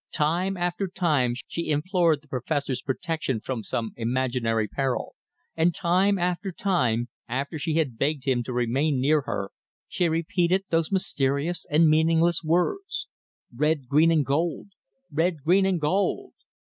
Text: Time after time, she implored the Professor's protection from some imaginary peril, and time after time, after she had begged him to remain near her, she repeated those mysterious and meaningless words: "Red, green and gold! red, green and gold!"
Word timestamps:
Time 0.15 0.57
after 0.57 0.87
time, 0.87 1.35
she 1.47 1.69
implored 1.69 2.23
the 2.23 2.27
Professor's 2.27 2.81
protection 2.81 3.39
from 3.39 3.61
some 3.61 3.91
imaginary 3.95 4.67
peril, 4.67 5.13
and 5.55 5.75
time 5.75 6.17
after 6.17 6.51
time, 6.51 7.07
after 7.29 7.59
she 7.59 7.75
had 7.75 7.99
begged 7.99 8.23
him 8.23 8.41
to 8.41 8.51
remain 8.51 8.99
near 8.99 9.21
her, 9.27 9.51
she 9.87 10.09
repeated 10.09 10.63
those 10.71 10.91
mysterious 10.91 11.67
and 11.69 11.87
meaningless 11.87 12.43
words: 12.43 13.05
"Red, 13.55 13.87
green 13.87 14.09
and 14.09 14.25
gold! 14.25 14.69
red, 15.11 15.43
green 15.43 15.67
and 15.67 15.79
gold!" 15.79 16.33